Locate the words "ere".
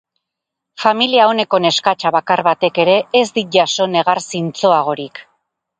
2.85-2.99